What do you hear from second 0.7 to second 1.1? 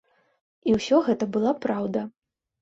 І ўсё